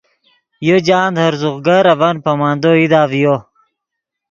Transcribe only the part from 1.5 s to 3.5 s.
گر اڤن پامندو ایدا ڤیو